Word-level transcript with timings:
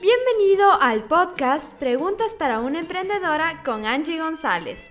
Bienvenido 0.00 0.72
al 0.82 1.04
podcast 1.04 1.72
Preguntas 1.74 2.34
para 2.34 2.60
una 2.60 2.80
emprendedora 2.80 3.62
con 3.64 3.86
Angie 3.86 4.20
González. 4.20 4.84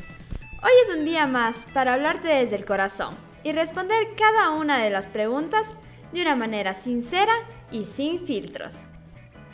Hoy 0.64 0.72
es 0.84 0.96
un 0.98 1.06
día 1.06 1.28
más 1.28 1.56
para 1.76 1.94
hablarte 1.94 2.28
desde 2.28 2.56
el 2.56 2.66
corazón 2.66 3.16
y 3.44 3.52
responder 3.52 4.16
cada 4.18 4.50
una 4.50 4.84
de 4.84 4.90
las 4.90 5.06
preguntas 5.06 5.68
de 6.12 6.24
una 6.24 6.36
manera 6.36 6.74
sincera 6.74 7.34
y 7.72 7.86
sin 7.86 8.26
filtros. 8.26 8.74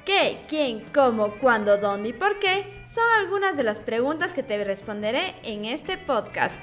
¿Qué, 0.06 0.46
quién, 0.48 0.86
cómo, 0.94 1.34
cuándo, 1.42 1.78
dónde 1.78 2.10
y 2.10 2.14
por 2.14 2.40
qué? 2.40 2.82
Son 2.90 3.04
algunas 3.20 3.58
de 3.58 3.64
las 3.64 3.82
preguntas 3.82 4.32
que 4.32 4.44
te 4.44 4.64
responderé 4.64 5.36
en 5.44 5.66
este 5.66 5.98
podcast. 5.98 6.58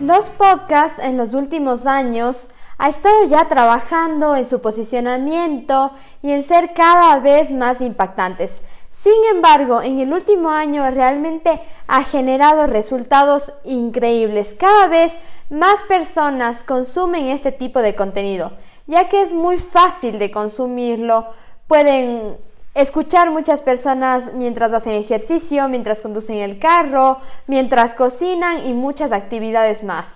Los 0.00 0.30
podcasts 0.30 0.98
en 0.98 1.18
los 1.18 1.34
últimos 1.34 1.84
años 1.84 2.48
ha 2.80 2.88
estado 2.88 3.24
ya 3.24 3.46
trabajando 3.46 4.36
en 4.36 4.48
su 4.48 4.62
posicionamiento 4.62 5.90
y 6.22 6.32
en 6.32 6.42
ser 6.42 6.72
cada 6.72 7.18
vez 7.18 7.50
más 7.50 7.82
impactantes. 7.82 8.62
Sin 8.90 9.12
embargo, 9.30 9.82
en 9.82 9.98
el 9.98 10.10
último 10.14 10.48
año 10.48 10.90
realmente 10.90 11.60
ha 11.86 12.02
generado 12.04 12.66
resultados 12.66 13.52
increíbles. 13.64 14.56
Cada 14.58 14.88
vez 14.88 15.12
más 15.50 15.82
personas 15.82 16.64
consumen 16.64 17.26
este 17.26 17.52
tipo 17.52 17.82
de 17.82 17.94
contenido, 17.94 18.52
ya 18.86 19.10
que 19.10 19.20
es 19.20 19.34
muy 19.34 19.58
fácil 19.58 20.18
de 20.18 20.30
consumirlo. 20.30 21.26
Pueden 21.66 22.38
escuchar 22.72 23.30
muchas 23.30 23.60
personas 23.60 24.32
mientras 24.32 24.72
hacen 24.72 24.92
ejercicio, 24.92 25.68
mientras 25.68 26.00
conducen 26.00 26.36
el 26.36 26.58
carro, 26.58 27.18
mientras 27.46 27.94
cocinan 27.94 28.66
y 28.66 28.72
muchas 28.72 29.12
actividades 29.12 29.84
más. 29.84 30.14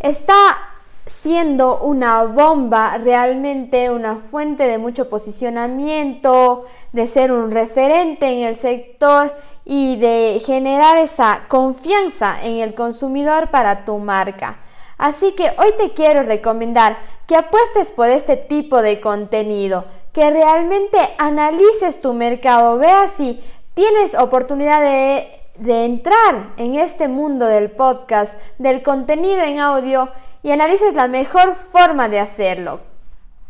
Está 0.00 0.71
siendo 1.12 1.78
una 1.80 2.24
bomba, 2.24 2.96
realmente 2.98 3.90
una 3.90 4.16
fuente 4.16 4.66
de 4.66 4.78
mucho 4.78 5.08
posicionamiento, 5.08 6.66
de 6.92 7.06
ser 7.06 7.30
un 7.30 7.50
referente 7.50 8.26
en 8.26 8.44
el 8.44 8.56
sector 8.56 9.32
y 9.64 9.96
de 9.96 10.42
generar 10.44 10.98
esa 10.98 11.42
confianza 11.48 12.42
en 12.42 12.58
el 12.58 12.74
consumidor 12.74 13.48
para 13.50 13.84
tu 13.84 13.98
marca. 13.98 14.58
Así 14.98 15.32
que 15.32 15.52
hoy 15.58 15.72
te 15.76 15.90
quiero 15.90 16.22
recomendar 16.22 16.96
que 17.26 17.36
apuestes 17.36 17.92
por 17.92 18.08
este 18.08 18.36
tipo 18.36 18.82
de 18.82 19.00
contenido, 19.00 19.84
que 20.12 20.30
realmente 20.30 20.98
analices 21.18 22.00
tu 22.00 22.14
mercado, 22.14 22.78
veas 22.78 23.12
si 23.12 23.40
tienes 23.74 24.14
oportunidad 24.14 24.80
de, 24.80 25.40
de 25.56 25.84
entrar 25.84 26.52
en 26.56 26.74
este 26.74 27.08
mundo 27.08 27.46
del 27.46 27.70
podcast, 27.70 28.34
del 28.58 28.82
contenido 28.82 29.42
en 29.42 29.60
audio 29.60 30.08
y 30.42 30.50
analices 30.50 30.94
la 30.94 31.08
mejor 31.08 31.54
forma 31.54 32.08
de 32.08 32.20
hacerlo. 32.20 32.80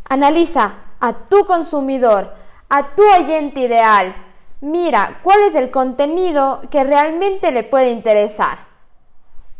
Analiza 0.08 0.74
a 1.00 1.12
tu 1.28 1.44
consumidor, 1.46 2.32
a 2.68 2.94
tu 2.94 3.02
oyente 3.02 3.60
ideal. 3.60 4.14
Mira 4.60 5.20
cuál 5.22 5.42
es 5.42 5.54
el 5.54 5.70
contenido 5.70 6.60
que 6.70 6.84
realmente 6.84 7.50
le 7.50 7.64
puede 7.64 7.90
interesar. 7.90 8.72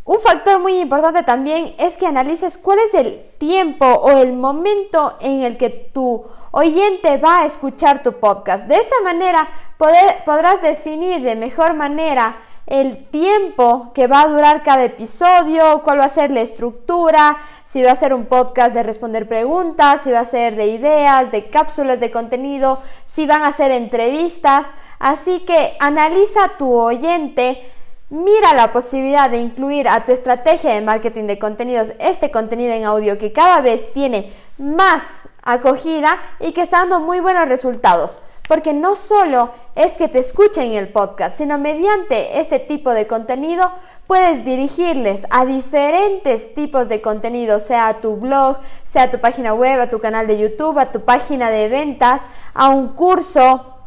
Un 0.05 0.19
factor 0.19 0.59
muy 0.59 0.81
importante 0.81 1.23
también 1.23 1.77
es 1.79 1.97
que 1.97 2.07
analices 2.07 2.59
cuál 2.59 2.81
es 2.81 2.93
el 2.95 3.31
tiempo 3.39 3.87
o 3.87 4.11
el 4.19 4.33
momento 4.33 5.17
en 5.21 5.43
el 5.43 5.57
que 5.57 5.71
tu 5.71 6.25
oyente 6.51 7.19
va 7.19 7.41
a 7.41 7.47
escuchar 7.47 8.03
tu 8.03 8.15
podcast. 8.15 8.67
De 8.67 8.75
esta 8.75 8.97
manera 9.05 9.49
podrás 9.79 10.61
definir 10.61 11.23
de 11.23 11.37
mejor 11.37 11.75
manera 11.75 12.37
el 12.67 13.07
tiempo 13.07 13.93
que 13.95 14.07
va 14.07 14.23
a 14.23 14.29
durar 14.29 14.63
cada 14.63 14.85
episodio, 14.85 15.83
cuál 15.83 16.01
va 16.01 16.05
a 16.05 16.09
ser 16.09 16.31
la 16.31 16.41
estructura, 16.41 17.37
si 17.65 17.83
va 17.83 17.93
a 17.93 17.97
ser 17.97 18.15
un 18.15 18.27
podcast 18.27 18.75
de 18.75 18.83
responder 18.83 19.27
preguntas, 19.27 20.03
si 20.03 20.11
va 20.11 20.21
a 20.21 20.25
ser 20.25 20.57
de 20.57 20.67
ideas, 20.67 21.33
de 21.33 21.51
cápsulas 21.51 22.01
de 22.01 22.11
contenido, 22.11 22.79
si 23.07 23.27
van 23.27 23.43
a 23.45 23.53
ser 23.53 23.71
entrevistas. 23.71 24.67
Así 24.99 25.41
que 25.41 25.77
analiza 25.81 26.53
tu 26.59 26.73
oyente, 26.73 27.63
mira 28.11 28.53
la 28.55 28.73
posibilidad 28.73 29.31
de 29.31 29.39
incluir 29.39 29.89
a 29.89 30.05
tu 30.05 30.13
estrategia 30.13 30.75
de 30.75 30.83
marketing 30.83 31.25
de 31.25 31.39
contenidos 31.39 31.95
este 31.99 32.31
contenido 32.31 32.73
en 32.75 32.85
audio 32.85 33.17
que 33.17 33.33
cada 33.33 33.63
vez 33.63 33.91
tiene 33.93 34.31
más 34.59 35.03
acogida 35.43 36.19
y 36.39 36.53
que 36.53 36.63
está 36.63 36.81
dando 36.81 37.01
muy 37.01 37.21
buenos 37.21 37.49
resultados 37.49 38.21
porque 38.53 38.75
no 38.75 38.97
solo 38.97 39.49
es 39.75 39.95
que 39.95 40.09
te 40.09 40.19
escuchen 40.19 40.75
el 40.75 40.91
podcast, 40.91 41.39
sino 41.39 41.57
mediante 41.57 42.39
este 42.39 42.59
tipo 42.59 42.91
de 42.91 43.07
contenido 43.07 43.73
puedes 44.07 44.45
dirigirles 44.45 45.27
a 45.31 45.47
diferentes 45.47 46.53
tipos 46.53 46.91
de 46.91 47.01
contenido, 47.01 47.61
sea 47.61 47.89
a 47.89 48.01
tu 48.03 48.17
blog, 48.17 48.59
sea 48.85 49.05
a 49.05 49.11
tu 49.11 49.21
página 49.21 49.55
web, 49.55 49.81
a 49.81 49.87
tu 49.87 50.01
canal 50.01 50.27
de 50.27 50.37
YouTube, 50.37 50.79
a 50.79 50.93
tu 50.93 51.01
página 51.01 51.49
de 51.49 51.71
ventas, 51.71 52.21
a 52.53 52.69
un 52.69 52.89
curso, 52.89 53.79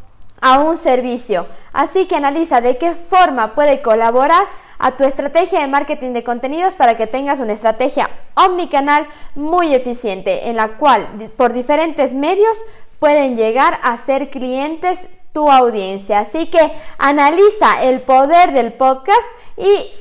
a 0.41 0.57
un 0.61 0.77
servicio. 0.77 1.45
Así 1.71 2.07
que 2.07 2.15
analiza 2.15 2.59
de 2.59 2.79
qué 2.79 2.95
forma 2.95 3.53
puede 3.53 3.83
colaborar 3.83 4.47
a 4.79 4.91
tu 4.97 5.03
estrategia 5.03 5.61
de 5.61 5.67
marketing 5.67 6.13
de 6.13 6.23
contenidos 6.23 6.75
para 6.75 6.97
que 6.97 7.07
tengas 7.07 7.39
una 7.39 7.53
estrategia 7.53 8.09
omnicanal 8.35 9.07
muy 9.35 9.73
eficiente 9.73 10.49
en 10.49 10.57
la 10.57 10.77
cual 10.77 11.31
por 11.37 11.53
diferentes 11.53 12.13
medios 12.13 12.63
pueden 12.99 13.35
llegar 13.35 13.79
a 13.83 13.97
ser 13.97 14.29
clientes 14.29 15.07
tu 15.33 15.51
audiencia. 15.51 16.19
Así 16.19 16.47
que 16.47 16.71
analiza 16.97 17.83
el 17.83 18.01
poder 18.01 18.53
del 18.53 18.73
podcast 18.73 19.27
y 19.57 19.91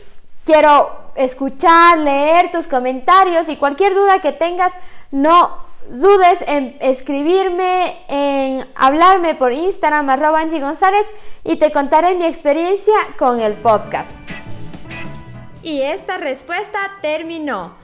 quiero 0.44 1.04
escuchar, 1.16 1.98
leer 1.98 2.50
tus 2.50 2.66
comentarios 2.66 3.48
y 3.48 3.56
cualquier 3.56 3.94
duda 3.94 4.20
que 4.20 4.32
tengas, 4.32 4.72
no 5.10 5.64
dudes 5.88 6.42
en 6.46 6.76
escribirme, 6.80 7.98
en 8.08 8.66
hablarme 8.74 9.34
por 9.34 9.52
Instagram, 9.52 10.08
arroba 10.08 10.40
Angie 10.40 10.60
González, 10.60 11.06
y 11.44 11.56
te 11.56 11.72
contaré 11.72 12.14
mi 12.14 12.24
experiencia 12.24 12.94
con 13.18 13.40
el 13.40 13.54
podcast. 13.54 14.10
Y 15.62 15.80
esta 15.82 16.18
respuesta 16.18 16.78
terminó. 17.00 17.83